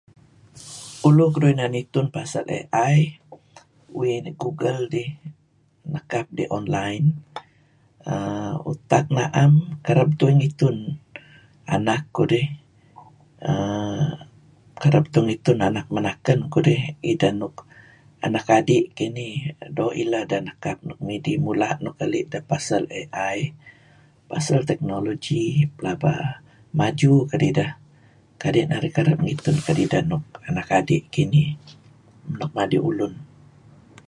Tulu 1.01 1.25
keduih 1.33 1.53
inan 1.55 1.73
itun 1.81 2.05
pasel 2.15 2.43
AI 2.83 2.99
uih 3.97 4.17
google 4.41 4.77
idih 4.87 5.09
nekap 5.93 6.25
idih 6.33 6.47
online 6.57 7.05
err 8.13 8.77
tak 8.91 9.05
na'em 9.17 9.53
kereb 9.85 10.09
tuih 10.19 10.35
ngitun 10.39 10.77
anak 11.75 12.01
kudih 12.15 12.47
err 13.51 14.05
kereb 14.81 15.05
tuih 15.13 15.25
ngitun 15.27 15.59
anak 15.67 15.85
menaken 15.95 16.39
kudih 16.53 16.81
ideh 17.11 17.33
nuk 17.41 17.55
anak 18.25 18.45
adi' 18.57 18.89
kinih 18.97 19.35
doo' 19.77 19.95
ileh 20.03 20.23
deh 20.29 20.41
nekap 20.47 20.77
nuk 20.87 20.99
midih, 21.07 21.37
mula' 21.45 21.75
nuk 21.83 21.95
keli' 21.99 22.27
deh 22.31 22.43
pasal 22.49 22.83
AI, 23.01 23.37
pasal 24.29 24.59
technology 24.69 25.43
pelaba 25.75 26.13
maju 26.77 27.13
kedideh 27.31 27.71
kadi' 28.41 28.67
ngitun 29.23 29.57
kedideh 29.67 30.01
nuk 30.11 30.23
anak 30.47 30.67
adi' 30.79 31.05
kinih, 31.15 31.49
nuk 32.39 32.51
madi' 32.57 32.83
ulun. 32.89 33.13